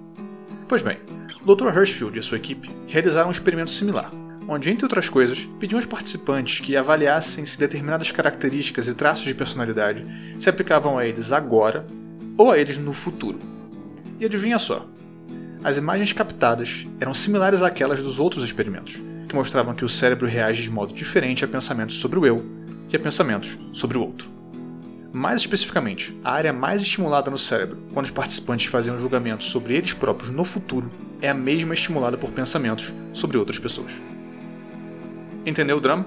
Pois 0.68 0.82
bem, 0.82 0.98
o 1.46 1.56
Dr. 1.56 1.68
Hirschfield 1.68 2.18
e 2.18 2.22
sua 2.22 2.38
equipe 2.38 2.70
realizaram 2.88 3.28
um 3.28 3.32
experimento 3.32 3.70
similar, 3.70 4.12
onde, 4.48 4.70
entre 4.70 4.86
outras 4.86 5.10
coisas, 5.10 5.48
pediam 5.60 5.78
aos 5.78 5.86
participantes 5.86 6.60
que 6.60 6.76
avaliassem 6.76 7.46
se 7.46 7.60
determinadas 7.60 8.12
características 8.12 8.88
e 8.88 8.94
traços 8.94 9.26
de 9.26 9.36
personalidade 9.36 10.06
se 10.40 10.50
aplicavam 10.50 10.98
a 10.98 11.06
eles 11.06 11.32
agora 11.32 11.86
ou 12.38 12.52
a 12.52 12.58
eles 12.58 12.78
no 12.78 12.94
futuro. 12.94 13.40
E 14.20 14.26
adivinha 14.26 14.58
só, 14.58 14.88
as 15.64 15.78
imagens 15.78 16.14
captadas 16.14 16.86
eram 17.00 17.14
similares 17.14 17.62
àquelas 17.62 18.02
dos 18.02 18.20
outros 18.20 18.44
experimentos, 18.44 19.02
que 19.28 19.36
mostravam 19.36 19.74
que 19.74 19.84
o 19.84 19.90
cérebro 19.90 20.28
reage 20.28 20.64
de 20.64 20.72
modo 20.72 20.94
diferente 20.94 21.44
a 21.44 21.48
pensamentos 21.48 21.96
sobre 21.96 22.20
o 22.20 22.26
eu 22.26 22.46
e 22.88 22.96
a 22.96 23.00
pensamentos 23.00 23.58
sobre 23.74 23.98
o 23.98 24.02
outro. 24.02 24.35
Mais 25.16 25.40
especificamente, 25.40 26.14
a 26.22 26.34
área 26.34 26.52
mais 26.52 26.82
estimulada 26.82 27.32
no 27.32 27.38
cérebro 27.38 27.78
quando 27.94 28.04
os 28.04 28.12
participantes 28.12 28.66
faziam 28.66 29.00
julgamentos 29.00 29.50
sobre 29.50 29.74
eles 29.74 29.94
próprios 29.94 30.30
no 30.30 30.44
futuro 30.44 30.92
é 31.22 31.30
a 31.30 31.34
mesma 31.34 31.74
estimulada 31.74 32.18
por 32.18 32.32
pensamentos 32.32 32.94
sobre 33.14 33.38
outras 33.38 33.58
pessoas. 33.58 33.94
Entendeu 35.46 35.78
o 35.78 35.80
drama? 35.80 36.06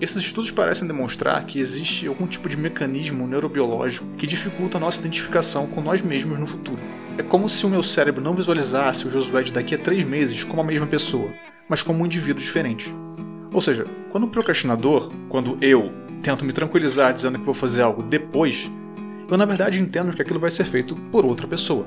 Esses 0.00 0.24
estudos 0.24 0.50
parecem 0.50 0.88
demonstrar 0.88 1.46
que 1.46 1.60
existe 1.60 2.08
algum 2.08 2.26
tipo 2.26 2.48
de 2.48 2.56
mecanismo 2.56 3.28
neurobiológico 3.28 4.08
que 4.18 4.26
dificulta 4.26 4.76
a 4.76 4.80
nossa 4.80 4.98
identificação 4.98 5.68
com 5.68 5.80
nós 5.80 6.02
mesmos 6.02 6.36
no 6.36 6.46
futuro. 6.48 6.82
É 7.16 7.22
como 7.22 7.48
se 7.48 7.64
o 7.64 7.70
meu 7.70 7.84
cérebro 7.84 8.20
não 8.20 8.34
visualizasse 8.34 9.06
o 9.06 9.10
Josué 9.10 9.44
de 9.44 9.52
daqui 9.52 9.76
a 9.76 9.78
três 9.78 10.04
meses 10.04 10.42
como 10.42 10.62
a 10.62 10.64
mesma 10.64 10.88
pessoa, 10.88 11.32
mas 11.68 11.80
como 11.80 12.02
um 12.02 12.06
indivíduo 12.06 12.42
diferente. 12.42 12.92
Ou 13.52 13.60
seja, 13.60 13.84
quando 14.10 14.24
o 14.24 14.30
procrastinador, 14.30 15.12
quando 15.28 15.56
eu 15.60 16.01
tento 16.22 16.44
me 16.44 16.52
tranquilizar 16.52 17.12
dizendo 17.12 17.38
que 17.38 17.44
vou 17.44 17.52
fazer 17.52 17.82
algo 17.82 18.02
depois, 18.02 18.70
eu 19.28 19.36
na 19.36 19.44
verdade 19.44 19.80
entendo 19.80 20.12
que 20.14 20.22
aquilo 20.22 20.38
vai 20.38 20.50
ser 20.50 20.64
feito 20.64 20.94
por 21.10 21.24
outra 21.24 21.46
pessoa. 21.46 21.86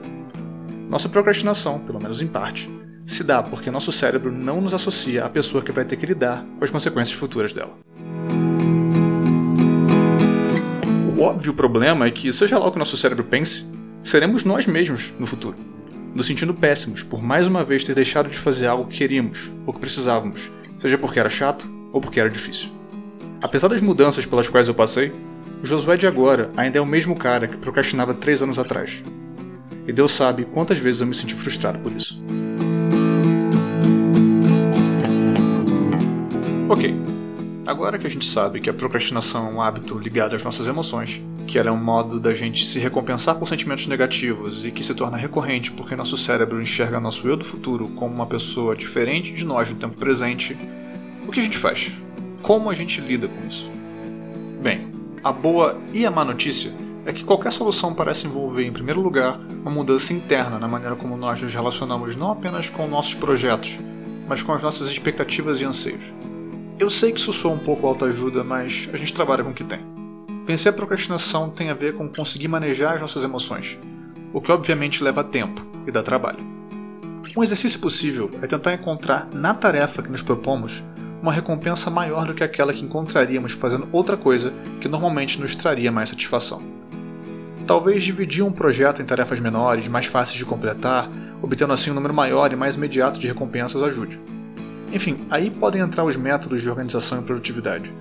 Nossa 0.89 1.07
procrastinação, 1.07 1.79
pelo 1.79 2.01
menos 2.01 2.21
em 2.21 2.27
parte, 2.27 2.69
se 3.05 3.23
dá 3.23 3.41
porque 3.41 3.71
nosso 3.71 3.91
cérebro 3.91 4.31
não 4.31 4.59
nos 4.59 4.73
associa 4.73 5.23
à 5.23 5.29
pessoa 5.29 5.63
que 5.63 5.71
vai 5.71 5.85
ter 5.85 5.95
que 5.95 6.05
lidar 6.05 6.45
com 6.57 6.63
as 6.63 6.69
consequências 6.69 7.17
futuras 7.17 7.53
dela. 7.53 7.77
O 11.17 11.21
óbvio 11.21 11.53
problema 11.53 12.05
é 12.05 12.11
que, 12.11 12.31
seja 12.33 12.59
lá 12.59 12.67
o 12.67 12.71
que 12.71 12.79
nosso 12.79 12.97
cérebro 12.97 13.23
pense, 13.23 13.65
seremos 14.03 14.43
nós 14.43 14.67
mesmos 14.67 15.13
no 15.17 15.25
futuro. 15.25 15.55
nos 16.13 16.27
sentindo 16.27 16.53
péssimos 16.53 17.03
por 17.03 17.21
mais 17.21 17.45
uma 17.45 17.63
vez 17.63 17.83
ter 17.83 17.93
deixado 17.93 18.29
de 18.29 18.37
fazer 18.37 18.67
algo 18.67 18.87
que 18.87 18.97
queríamos 18.97 19.51
ou 19.65 19.73
que 19.73 19.79
precisávamos, 19.81 20.49
seja 20.79 20.97
porque 20.97 21.19
era 21.19 21.29
chato 21.29 21.69
ou 21.91 21.99
porque 21.99 22.21
era 22.21 22.29
difícil. 22.29 22.74
Apesar 23.45 23.67
das 23.67 23.79
mudanças 23.79 24.25
pelas 24.25 24.49
quais 24.49 24.67
eu 24.67 24.73
passei, 24.73 25.13
o 25.61 25.65
Josué 25.67 25.95
de 25.97 26.07
agora 26.07 26.49
ainda 26.57 26.79
é 26.79 26.81
o 26.81 26.85
mesmo 26.85 27.15
cara 27.15 27.47
que 27.47 27.55
procrastinava 27.55 28.11
três 28.11 28.41
anos 28.41 28.57
atrás. 28.57 29.03
E 29.87 29.93
Deus 29.93 30.13
sabe 30.13 30.45
quantas 30.45 30.79
vezes 30.79 31.01
eu 31.01 31.05
me 31.05 31.13
senti 31.13 31.35
frustrado 31.35 31.77
por 31.77 31.91
isso. 31.91 32.19
Ok, 36.67 36.95
agora 37.67 37.99
que 37.99 38.07
a 38.07 38.09
gente 38.09 38.25
sabe 38.25 38.59
que 38.59 38.67
a 38.67 38.73
procrastinação 38.73 39.47
é 39.47 39.53
um 39.53 39.61
hábito 39.61 39.95
ligado 39.99 40.33
às 40.33 40.41
nossas 40.41 40.67
emoções, 40.67 41.21
que 41.45 41.59
ela 41.59 41.69
é 41.69 41.71
um 41.71 41.77
modo 41.77 42.19
da 42.19 42.33
gente 42.33 42.65
se 42.65 42.79
recompensar 42.79 43.35
por 43.35 43.47
sentimentos 43.47 43.85
negativos 43.85 44.65
e 44.65 44.71
que 44.71 44.83
se 44.83 44.95
torna 44.95 45.17
recorrente 45.17 45.71
porque 45.71 45.95
nosso 45.95 46.17
cérebro 46.17 46.59
enxerga 46.59 46.99
nosso 46.99 47.27
eu 47.27 47.37
do 47.37 47.45
futuro 47.45 47.89
como 47.89 48.15
uma 48.15 48.25
pessoa 48.25 48.75
diferente 48.75 49.31
de 49.31 49.45
nós 49.45 49.71
no 49.71 49.77
tempo 49.77 49.95
presente, 49.97 50.57
o 51.27 51.31
que 51.31 51.39
a 51.39 51.43
gente 51.43 51.59
faz? 51.59 51.91
Como 52.45 52.69
a 52.69 52.75
gente 52.75 53.01
lida 53.01 53.27
com 53.27 53.47
isso? 53.47 53.71
Bem, 54.61 54.93
a 55.23 55.31
boa 55.33 55.81
e 55.91 56.05
a 56.05 56.11
má 56.11 56.23
notícia 56.23 56.71
é 57.03 57.11
que 57.11 57.23
qualquer 57.23 57.51
solução 57.51 57.91
parece 57.91 58.27
envolver, 58.27 58.63
em 58.63 58.71
primeiro 58.71 59.01
lugar, 59.01 59.39
uma 59.39 59.71
mudança 59.71 60.13
interna 60.13 60.59
na 60.59 60.67
maneira 60.67 60.95
como 60.95 61.17
nós 61.17 61.41
nos 61.41 61.55
relacionamos 61.55 62.15
não 62.15 62.29
apenas 62.29 62.69
com 62.69 62.87
nossos 62.87 63.15
projetos, 63.15 63.79
mas 64.27 64.43
com 64.43 64.53
as 64.53 64.61
nossas 64.61 64.87
expectativas 64.89 65.59
e 65.59 65.65
anseios. 65.65 66.03
Eu 66.77 66.87
sei 66.87 67.11
que 67.11 67.19
isso 67.19 67.33
soa 67.33 67.51
um 67.51 67.57
pouco 67.57 67.87
autoajuda, 67.87 68.43
mas 68.43 68.87
a 68.93 68.97
gente 68.97 69.11
trabalha 69.11 69.43
com 69.43 69.49
o 69.49 69.55
que 69.55 69.63
tem. 69.63 69.79
Vencer 70.45 70.71
a 70.71 70.75
procrastinação 70.75 71.49
tem 71.49 71.71
a 71.71 71.73
ver 71.73 71.95
com 71.95 72.07
conseguir 72.07 72.47
manejar 72.47 72.93
as 72.93 73.01
nossas 73.01 73.23
emoções, 73.23 73.75
o 74.31 74.39
que 74.39 74.51
obviamente 74.51 75.03
leva 75.03 75.23
tempo 75.23 75.65
e 75.87 75.91
dá 75.91 76.03
trabalho. 76.03 76.45
Um 77.35 77.43
exercício 77.43 77.79
possível 77.79 78.29
é 78.39 78.45
tentar 78.45 78.75
encontrar 78.75 79.29
na 79.33 79.55
tarefa 79.55 80.03
que 80.03 80.11
nos 80.11 80.21
propomos 80.21 80.83
uma 81.21 81.33
recompensa 81.33 81.89
maior 81.89 82.25
do 82.25 82.33
que 82.33 82.43
aquela 82.43 82.73
que 82.73 82.83
encontraríamos 82.83 83.53
fazendo 83.53 83.87
outra 83.91 84.17
coisa 84.17 84.53
que 84.79 84.87
normalmente 84.87 85.39
nos 85.39 85.55
traria 85.55 85.91
mais 85.91 86.09
satisfação. 86.09 86.61
Talvez 87.65 88.03
dividir 88.03 88.43
um 88.43 88.51
projeto 88.51 89.01
em 89.01 89.05
tarefas 89.05 89.39
menores, 89.39 89.87
mais 89.87 90.05
fáceis 90.05 90.37
de 90.37 90.45
completar, 90.45 91.09
obtendo 91.41 91.73
assim 91.73 91.89
um 91.89 91.95
número 91.95 92.13
maior 92.13 92.51
e 92.51 92.55
mais 92.55 92.75
imediato 92.75 93.19
de 93.19 93.27
recompensas 93.27 93.81
ajude. 93.81 94.19
Enfim, 94.93 95.25
aí 95.29 95.49
podem 95.49 95.81
entrar 95.81 96.03
os 96.03 96.15
métodos 96.15 96.61
de 96.61 96.69
organização 96.69 97.19
e 97.19 97.23
produtividade. 97.23 97.91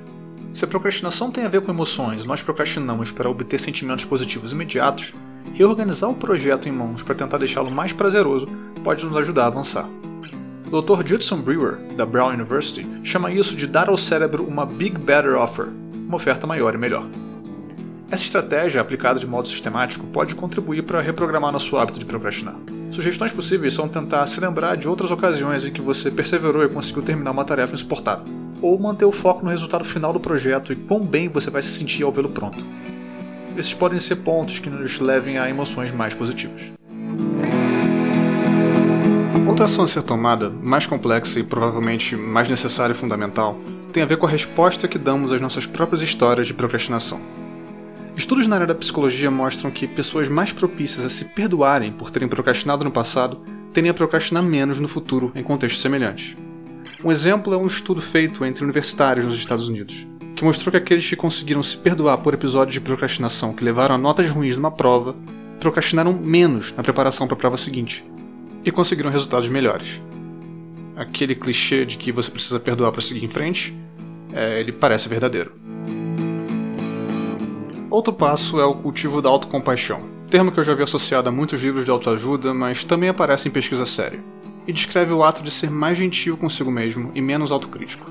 Se 0.52 0.64
a 0.64 0.68
procrastinação 0.68 1.30
tem 1.30 1.44
a 1.44 1.49
ver 1.49 1.62
com 1.62 1.73
emoções 1.73 2.25
nós 2.25 2.42
procrastinamos 2.42 3.11
para 3.11 3.28
obter 3.28 3.59
sentimentos 3.59 4.04
positivos 4.04 4.52
imediatos, 4.52 5.12
reorganizar 5.52 6.11
o 6.11 6.14
projeto 6.14 6.68
em 6.68 6.73
mãos 6.73 7.02
para 7.02 7.14
tentar 7.14 7.38
deixá-lo 7.38 7.71
mais 7.71 7.92
prazeroso 7.92 8.47
pode 8.85 9.04
nos 9.04 9.16
ajudar 9.16 9.44
a 9.44 9.47
avançar. 9.47 9.88
Dr. 10.74 11.06
Judson 11.06 11.40
Brewer, 11.40 11.76
da 11.96 12.04
Brown 12.04 12.32
University, 12.32 12.84
chama 13.04 13.30
isso 13.30 13.54
de 13.54 13.64
dar 13.64 13.88
ao 13.88 13.96
cérebro 13.96 14.44
uma 14.44 14.66
Big 14.66 14.98
Better 14.98 15.36
Offer, 15.36 15.68
uma 15.68 16.16
oferta 16.16 16.48
maior 16.48 16.74
e 16.74 16.78
melhor. 16.78 17.06
Essa 18.10 18.24
estratégia, 18.24 18.80
aplicada 18.80 19.20
de 19.20 19.26
modo 19.26 19.46
sistemático, 19.46 20.04
pode 20.08 20.34
contribuir 20.34 20.82
para 20.82 21.00
reprogramar 21.00 21.52
nosso 21.52 21.76
hábito 21.76 22.00
de 22.00 22.04
procrastinar. 22.04 22.56
Sugestões 22.90 23.30
possíveis 23.30 23.72
são 23.72 23.86
tentar 23.86 24.26
se 24.26 24.40
lembrar 24.40 24.76
de 24.76 24.88
outras 24.88 25.12
ocasiões 25.12 25.64
em 25.64 25.72
que 25.72 25.80
você 25.80 26.10
perseverou 26.10 26.64
e 26.64 26.68
conseguiu 26.68 27.04
terminar 27.04 27.30
uma 27.30 27.44
tarefa 27.44 27.74
insuportável, 27.74 28.26
ou 28.60 28.76
manter 28.76 29.04
o 29.04 29.12
foco 29.12 29.44
no 29.44 29.52
resultado 29.52 29.84
final 29.84 30.12
do 30.12 30.18
projeto 30.18 30.72
e 30.72 30.76
quão 30.76 31.06
bem 31.06 31.28
você 31.28 31.50
vai 31.50 31.62
se 31.62 31.68
sentir 31.68 32.02
ao 32.02 32.10
vê-lo 32.10 32.30
pronto. 32.30 32.66
Esses 33.56 33.74
podem 33.74 34.00
ser 34.00 34.16
pontos 34.16 34.58
que 34.58 34.68
nos 34.68 34.98
levem 34.98 35.38
a 35.38 35.48
emoções 35.48 35.92
mais 35.92 36.14
positivas. 36.14 36.72
Outra 39.46 39.66
ação 39.66 39.84
a 39.84 39.88
ser 39.88 40.02
tomada, 40.02 40.48
mais 40.48 40.86
complexa 40.86 41.38
e 41.38 41.44
provavelmente 41.44 42.16
mais 42.16 42.48
necessária 42.48 42.94
e 42.94 42.96
fundamental, 42.96 43.58
tem 43.92 44.02
a 44.02 44.06
ver 44.06 44.16
com 44.16 44.26
a 44.26 44.30
resposta 44.30 44.88
que 44.88 44.98
damos 44.98 45.32
às 45.32 45.40
nossas 45.40 45.66
próprias 45.66 46.00
histórias 46.00 46.46
de 46.46 46.54
procrastinação. 46.54 47.20
Estudos 48.16 48.46
na 48.46 48.56
área 48.56 48.66
da 48.66 48.74
psicologia 48.74 49.30
mostram 49.30 49.70
que 49.70 49.86
pessoas 49.86 50.28
mais 50.28 50.50
propícias 50.50 51.04
a 51.04 51.10
se 51.10 51.26
perdoarem 51.26 51.92
por 51.92 52.10
terem 52.10 52.26
procrastinado 52.26 52.84
no 52.84 52.90
passado 52.90 53.38
tendem 53.72 53.90
a 53.90 53.94
procrastinar 53.94 54.42
menos 54.42 54.80
no 54.80 54.88
futuro 54.88 55.30
em 55.34 55.42
contextos 55.42 55.82
semelhantes. 55.82 56.34
Um 57.04 57.12
exemplo 57.12 57.52
é 57.52 57.56
um 57.56 57.66
estudo 57.66 58.00
feito 58.00 58.46
entre 58.46 58.64
universitários 58.64 59.26
nos 59.26 59.36
Estados 59.36 59.68
Unidos, 59.68 60.06
que 60.34 60.44
mostrou 60.44 60.70
que 60.70 60.78
aqueles 60.78 61.08
que 61.08 61.16
conseguiram 61.16 61.62
se 61.62 61.76
perdoar 61.76 62.18
por 62.18 62.32
episódios 62.32 62.74
de 62.74 62.80
procrastinação 62.80 63.52
que 63.52 63.64
levaram 63.64 63.94
a 63.94 63.98
notas 63.98 64.30
ruins 64.30 64.56
numa 64.56 64.70
prova 64.70 65.14
procrastinaram 65.60 66.14
menos 66.14 66.72
na 66.74 66.82
preparação 66.82 67.26
para 67.26 67.36
a 67.36 67.38
prova 67.38 67.58
seguinte 67.58 68.04
e 68.64 68.71
conseguiram 68.71 69.11
resultados 69.11 69.49
melhores. 69.49 70.00
Aquele 70.97 71.35
clichê 71.35 71.85
de 71.85 71.99
que 71.99 72.11
você 72.11 72.30
precisa 72.30 72.59
perdoar 72.59 72.92
para 72.92 73.02
seguir 73.02 73.25
em 73.25 73.28
frente, 73.28 73.76
é, 74.33 74.61
ele 74.61 74.73
parece 74.73 75.09
verdadeiro. 75.09 75.52
Outro 77.90 78.12
passo 78.12 78.59
é 78.59 78.64
o 78.64 78.75
cultivo 78.75 79.21
da 79.21 79.28
autocompaixão, 79.28 80.00
termo 80.28 80.50
que 80.50 80.59
eu 80.59 80.64
já 80.64 80.75
vi 80.75 80.83
associado 80.83 81.28
a 81.28 81.33
muitos 81.33 81.62
livros 81.62 81.85
de 81.85 81.90
autoajuda, 81.90 82.52
mas 82.52 82.83
também 82.83 83.09
aparece 83.09 83.49
em 83.49 83.52
pesquisa 83.52 83.87
séria, 83.87 84.18
e 84.66 84.73
descreve 84.73 85.12
o 85.12 85.23
ato 85.23 85.42
de 85.42 85.50
ser 85.50 85.71
mais 85.71 85.97
gentil 85.99 86.37
consigo 86.37 86.71
mesmo 86.71 87.12
e 87.14 87.21
menos 87.21 87.52
autocrítico. 87.52 88.11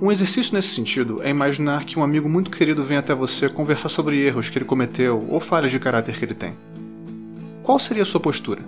Um 0.00 0.12
exercício 0.12 0.54
nesse 0.54 0.68
sentido 0.68 1.22
é 1.22 1.30
imaginar 1.30 1.84
que 1.84 1.98
um 1.98 2.02
amigo 2.04 2.28
muito 2.28 2.50
querido 2.50 2.84
vem 2.84 2.98
até 2.98 3.14
você 3.14 3.48
conversar 3.48 3.88
sobre 3.88 4.20
erros 4.24 4.50
que 4.50 4.58
ele 4.58 4.64
cometeu 4.66 5.26
ou 5.30 5.40
falhas 5.40 5.72
de 5.72 5.80
caráter 5.80 6.18
que 6.18 6.24
ele 6.24 6.34
tem. 6.34 6.54
Qual 7.62 7.78
seria 7.78 8.02
a 8.02 8.06
sua 8.06 8.20
postura? 8.20 8.62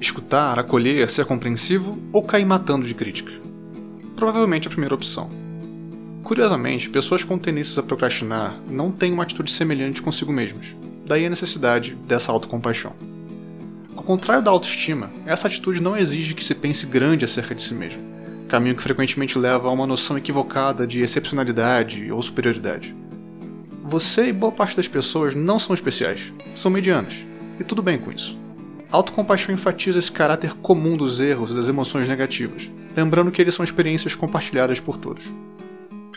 Escutar, 0.00 0.58
acolher, 0.60 1.10
ser 1.10 1.24
compreensivo 1.24 1.98
ou 2.12 2.22
cair 2.22 2.44
matando 2.44 2.86
de 2.86 2.94
crítica? 2.94 3.32
Provavelmente 4.14 4.68
a 4.68 4.70
primeira 4.70 4.94
opção. 4.94 5.28
Curiosamente, 6.22 6.88
pessoas 6.88 7.24
com 7.24 7.36
tendências 7.36 7.78
a 7.78 7.82
procrastinar 7.82 8.60
não 8.70 8.92
têm 8.92 9.12
uma 9.12 9.24
atitude 9.24 9.50
semelhante 9.50 10.00
consigo 10.00 10.32
mesmas. 10.32 10.68
Daí 11.04 11.26
a 11.26 11.30
necessidade 11.30 11.96
dessa 12.06 12.30
autocompaixão. 12.30 12.92
Ao 13.96 14.04
contrário 14.04 14.44
da 14.44 14.52
autoestima, 14.52 15.10
essa 15.26 15.48
atitude 15.48 15.82
não 15.82 15.96
exige 15.96 16.34
que 16.34 16.44
se 16.44 16.54
pense 16.54 16.86
grande 16.86 17.24
acerca 17.24 17.54
de 17.54 17.62
si 17.62 17.74
mesmo, 17.74 18.02
caminho 18.46 18.76
que 18.76 18.82
frequentemente 18.82 19.36
leva 19.36 19.68
a 19.68 19.72
uma 19.72 19.86
noção 19.86 20.16
equivocada 20.16 20.86
de 20.86 21.02
excepcionalidade 21.02 22.12
ou 22.12 22.22
superioridade. 22.22 22.94
Você 23.82 24.28
e 24.28 24.32
boa 24.32 24.52
parte 24.52 24.76
das 24.76 24.86
pessoas 24.86 25.34
não 25.34 25.58
são 25.58 25.74
especiais, 25.74 26.32
são 26.54 26.70
medianas, 26.70 27.26
e 27.58 27.64
tudo 27.64 27.82
bem 27.82 27.98
com 27.98 28.12
isso. 28.12 28.38
Autocompaixão 28.90 29.54
enfatiza 29.54 29.98
esse 29.98 30.10
caráter 30.10 30.54
comum 30.54 30.96
dos 30.96 31.20
erros 31.20 31.50
e 31.50 31.54
das 31.54 31.68
emoções 31.68 32.08
negativas, 32.08 32.70
lembrando 32.96 33.30
que 33.30 33.42
eles 33.42 33.54
são 33.54 33.62
experiências 33.62 34.16
compartilhadas 34.16 34.80
por 34.80 34.96
todos. 34.96 35.30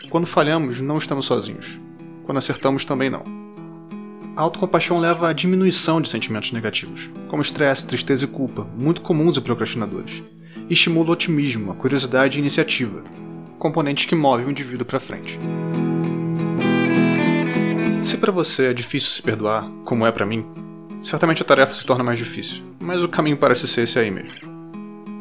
Quando 0.08 0.26
falhamos, 0.26 0.80
não 0.80 0.96
estamos 0.96 1.26
sozinhos. 1.26 1.78
Quando 2.22 2.38
acertamos, 2.38 2.86
também 2.86 3.10
não. 3.10 3.24
A 4.34 4.40
autocompaixão 4.40 4.98
leva 4.98 5.28
à 5.28 5.34
diminuição 5.34 6.00
de 6.00 6.08
sentimentos 6.08 6.50
negativos, 6.52 7.10
como 7.28 7.42
estresse, 7.42 7.86
tristeza 7.86 8.24
e 8.24 8.28
culpa, 8.28 8.66
muito 8.78 9.02
comuns 9.02 9.36
em 9.36 9.42
procrastinadores, 9.42 10.22
e 10.66 10.72
estimula 10.72 11.10
o 11.10 11.12
otimismo, 11.12 11.72
a 11.72 11.74
curiosidade 11.74 12.36
e 12.36 12.38
a 12.38 12.40
iniciativa, 12.40 13.04
componentes 13.58 14.06
que 14.06 14.14
movem 14.14 14.46
o 14.46 14.50
indivíduo 14.50 14.86
para 14.86 14.98
frente. 14.98 15.38
Se 18.02 18.16
para 18.16 18.32
você 18.32 18.68
é 18.68 18.72
difícil 18.72 19.10
se 19.10 19.20
perdoar, 19.20 19.70
como 19.84 20.06
é 20.06 20.12
para 20.12 20.24
mim, 20.24 20.46
certamente 21.02 21.42
a 21.42 21.44
tarefa 21.44 21.74
se 21.74 21.84
torna 21.84 22.04
mais 22.04 22.18
difícil, 22.18 22.62
mas 22.80 23.02
o 23.02 23.08
caminho 23.08 23.36
parece 23.36 23.66
ser 23.66 23.82
esse 23.82 23.98
aí 23.98 24.10
mesmo 24.10 24.52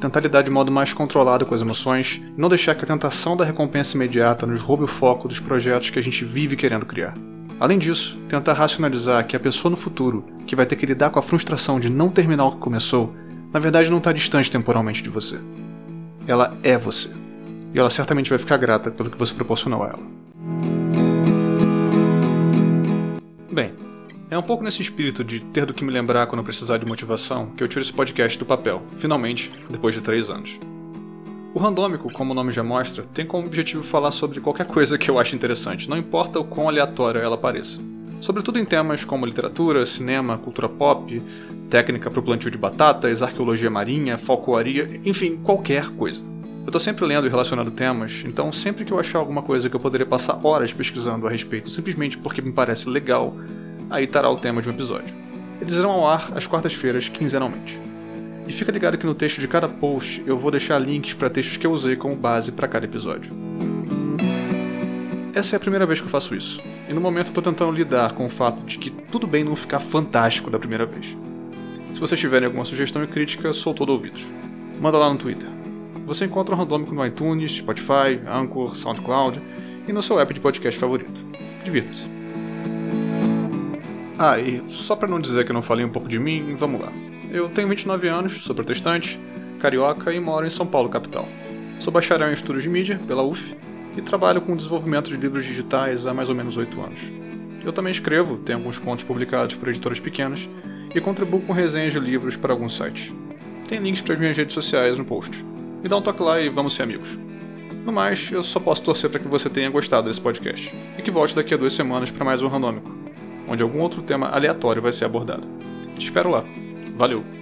tentar 0.01 0.19
lidar 0.19 0.41
de 0.41 0.49
modo 0.49 0.71
mais 0.71 0.91
controlado 0.91 1.45
com 1.45 1.53
as 1.53 1.61
emoções 1.61 2.19
e 2.35 2.41
não 2.41 2.49
deixar 2.49 2.73
que 2.73 2.83
a 2.83 2.87
tentação 2.87 3.37
da 3.37 3.45
recompensa 3.45 3.95
imediata 3.95 4.47
nos 4.47 4.61
roube 4.61 4.83
o 4.83 4.87
foco 4.87 5.27
dos 5.27 5.39
projetos 5.39 5.91
que 5.91 5.99
a 5.99 6.01
gente 6.01 6.25
vive 6.25 6.55
querendo 6.55 6.87
criar. 6.87 7.13
Além 7.59 7.77
disso, 7.77 8.19
tentar 8.27 8.53
racionalizar 8.53 9.25
que 9.27 9.35
a 9.35 9.39
pessoa 9.39 9.69
no 9.69 9.77
futuro, 9.77 10.25
que 10.47 10.55
vai 10.55 10.65
ter 10.65 10.75
que 10.75 10.87
lidar 10.87 11.11
com 11.11 11.19
a 11.19 11.21
frustração 11.21 11.79
de 11.79 11.91
não 11.91 12.09
terminar 12.09 12.45
o 12.45 12.51
que 12.53 12.57
começou, 12.57 13.13
na 13.53 13.59
verdade 13.59 13.91
não 13.91 13.99
está 13.99 14.11
distante 14.11 14.49
temporalmente 14.49 15.03
de 15.03 15.09
você. 15.11 15.39
Ela 16.25 16.57
é 16.63 16.75
você. 16.77 17.11
E 17.71 17.79
ela 17.79 17.89
certamente 17.91 18.31
vai 18.31 18.39
ficar 18.39 18.57
grata 18.57 18.89
pelo 18.89 19.11
que 19.11 19.17
você 19.17 19.33
proporcionou 19.35 19.83
a 19.83 19.87
ela. 19.89 20.21
Bem, 23.51 23.73
é 24.31 24.37
um 24.37 24.41
pouco 24.41 24.63
nesse 24.63 24.81
espírito 24.81 25.25
de 25.25 25.41
ter 25.41 25.65
do 25.65 25.73
que 25.73 25.83
me 25.83 25.91
lembrar 25.91 26.25
quando 26.25 26.41
precisar 26.41 26.77
de 26.77 26.85
motivação 26.85 27.47
que 27.47 27.61
eu 27.61 27.67
tiro 27.67 27.81
esse 27.81 27.91
podcast 27.91 28.39
do 28.39 28.45
papel, 28.45 28.81
finalmente, 28.97 29.51
depois 29.69 29.93
de 29.93 29.99
três 29.99 30.29
anos. 30.29 30.57
O 31.53 31.59
Randômico, 31.59 32.09
como 32.13 32.31
o 32.31 32.33
nome 32.33 32.53
já 32.53 32.63
mostra, 32.63 33.03
tem 33.13 33.25
como 33.25 33.45
objetivo 33.45 33.83
falar 33.83 34.11
sobre 34.11 34.39
qualquer 34.39 34.65
coisa 34.65 34.97
que 34.97 35.11
eu 35.11 35.19
ache 35.19 35.35
interessante, 35.35 35.89
não 35.89 35.97
importa 35.97 36.39
o 36.39 36.45
quão 36.45 36.69
aleatória 36.69 37.19
ela 37.19 37.37
pareça. 37.37 37.81
Sobretudo 38.21 38.57
em 38.57 38.63
temas 38.63 39.03
como 39.03 39.25
literatura, 39.25 39.85
cinema, 39.85 40.37
cultura 40.37 40.69
pop, 40.69 41.21
técnica 41.69 42.09
para 42.09 42.19
o 42.21 42.23
plantio 42.23 42.49
de 42.49 42.57
batatas, 42.57 43.21
arqueologia 43.21 43.69
marinha, 43.69 44.17
falcoaria, 44.17 45.01
enfim, 45.03 45.41
qualquer 45.43 45.89
coisa. 45.89 46.21
Eu 46.65 46.71
tô 46.71 46.79
sempre 46.79 47.05
lendo 47.05 47.27
e 47.27 47.29
relacionando 47.29 47.71
temas, 47.71 48.23
então 48.25 48.49
sempre 48.49 48.85
que 48.85 48.93
eu 48.93 48.99
achar 48.99 49.19
alguma 49.19 49.41
coisa 49.41 49.69
que 49.69 49.75
eu 49.75 49.79
poderia 49.79 50.05
passar 50.05 50.39
horas 50.41 50.71
pesquisando 50.71 51.27
a 51.27 51.29
respeito 51.29 51.69
simplesmente 51.69 52.17
porque 52.17 52.41
me 52.41 52.53
parece 52.53 52.87
legal, 52.87 53.35
aí 53.91 54.05
estará 54.05 54.29
o 54.29 54.37
tema 54.37 54.61
de 54.61 54.69
um 54.69 54.73
episódio. 54.73 55.13
Eles 55.59 55.75
irão 55.75 55.91
ao 55.91 56.07
ar 56.07 56.31
às 56.33 56.47
quartas-feiras, 56.47 57.09
quinzenalmente. 57.09 57.79
E 58.47 58.53
fica 58.53 58.71
ligado 58.71 58.97
que 58.97 59.05
no 59.05 59.13
texto 59.13 59.39
de 59.39 59.47
cada 59.47 59.67
post 59.67 60.23
eu 60.25 60.37
vou 60.37 60.49
deixar 60.49 60.79
links 60.79 61.13
para 61.13 61.29
textos 61.29 61.57
que 61.57 61.67
eu 61.67 61.71
usei 61.71 61.95
como 61.95 62.15
base 62.15 62.51
para 62.51 62.67
cada 62.67 62.85
episódio. 62.85 63.31
Essa 65.33 65.55
é 65.55 65.57
a 65.57 65.59
primeira 65.59 65.85
vez 65.85 65.99
que 66.01 66.07
eu 66.07 66.11
faço 66.11 66.35
isso, 66.35 66.61
e 66.89 66.93
no 66.93 66.99
momento 66.99 67.27
eu 67.27 67.33
tô 67.33 67.41
tentando 67.41 67.71
lidar 67.71 68.13
com 68.13 68.25
o 68.25 68.29
fato 68.29 68.65
de 68.65 68.77
que 68.77 68.89
tudo 68.89 69.27
bem 69.27 69.43
não 69.43 69.55
ficar 69.55 69.79
fantástico 69.79 70.49
da 70.49 70.59
primeira 70.59 70.85
vez. 70.85 71.15
Se 71.93 71.99
vocês 71.99 72.19
tiverem 72.19 72.47
alguma 72.47 72.65
sugestão 72.65 73.03
e 73.03 73.07
crítica, 73.07 73.53
sou 73.53 73.73
todo 73.73 73.91
ouvidos. 73.91 74.27
Manda 74.79 74.97
lá 74.97 75.09
no 75.09 75.17
Twitter. 75.17 75.47
Você 76.05 76.25
encontra 76.25 76.53
o 76.53 76.57
Randômico 76.57 76.93
no 76.93 77.05
iTunes, 77.05 77.57
Spotify, 77.57 78.19
Anchor, 78.27 78.75
SoundCloud 78.75 79.41
e 79.87 79.93
no 79.93 80.01
seu 80.01 80.19
app 80.19 80.33
de 80.33 80.41
podcast 80.41 80.79
favorito. 80.79 81.25
Divirta-se. 81.63 82.20
Ah, 84.23 84.39
e 84.39 84.61
só 84.69 84.95
para 84.95 85.07
não 85.07 85.19
dizer 85.19 85.45
que 85.45 85.49
eu 85.49 85.53
não 85.55 85.63
falei 85.63 85.83
um 85.83 85.89
pouco 85.89 86.07
de 86.07 86.19
mim, 86.19 86.53
vamos 86.53 86.79
lá. 86.79 86.93
Eu 87.31 87.49
tenho 87.49 87.67
29 87.67 88.07
anos, 88.07 88.43
sou 88.43 88.53
protestante, 88.53 89.19
carioca 89.59 90.13
e 90.13 90.19
moro 90.19 90.45
em 90.45 90.49
São 90.51 90.63
Paulo, 90.63 90.89
capital. 90.89 91.27
Sou 91.79 91.91
bacharel 91.91 92.29
em 92.29 92.33
estudos 92.33 92.61
de 92.61 92.69
mídia 92.69 93.01
pela 93.07 93.23
UF 93.23 93.57
e 93.97 94.01
trabalho 94.03 94.39
com 94.39 94.53
o 94.53 94.55
desenvolvimento 94.55 95.09
de 95.09 95.17
livros 95.17 95.43
digitais 95.43 96.05
há 96.05 96.13
mais 96.13 96.29
ou 96.29 96.35
menos 96.35 96.55
8 96.55 96.81
anos. 96.81 97.01
Eu 97.65 97.73
também 97.73 97.89
escrevo, 97.89 98.37
tenho 98.37 98.59
alguns 98.59 98.77
contos 98.77 99.03
publicados 99.03 99.55
por 99.55 99.69
editoras 99.69 99.99
pequenas 99.99 100.47
e 100.93 101.01
contribuo 101.01 101.41
com 101.41 101.51
resenhas 101.51 101.93
de 101.93 101.99
livros 101.99 102.35
para 102.35 102.53
alguns 102.53 102.77
sites. 102.77 103.11
Tem 103.67 103.79
links 103.79 104.03
para 104.03 104.13
as 104.13 104.19
minhas 104.19 104.37
redes 104.37 104.53
sociais 104.53 104.99
no 104.99 105.03
post. 105.03 105.43
Me 105.81 105.89
dá 105.89 105.97
um 105.97 106.01
toque 106.01 106.21
lá 106.21 106.39
e 106.39 106.47
vamos 106.47 106.75
ser 106.75 106.83
amigos. 106.83 107.17
No 107.83 107.91
mais, 107.91 108.31
eu 108.31 108.43
só 108.43 108.59
posso 108.59 108.83
torcer 108.83 109.09
para 109.09 109.19
que 109.19 109.27
você 109.27 109.49
tenha 109.49 109.71
gostado 109.71 110.07
desse 110.07 110.21
podcast 110.21 110.71
e 110.95 111.01
que 111.01 111.09
volte 111.09 111.35
daqui 111.35 111.55
a 111.55 111.57
duas 111.57 111.73
semanas 111.73 112.11
para 112.11 112.23
mais 112.23 112.43
um 112.43 112.47
Ranômico, 112.47 113.00
onde 113.51 113.63
algum 113.63 113.79
outro 113.79 114.01
tema 114.01 114.29
aleatório 114.29 114.81
vai 114.81 114.93
ser 114.93 115.05
abordado. 115.05 115.43
Te 115.97 116.05
espero 116.05 116.29
lá. 116.29 116.43
Valeu! 116.95 117.40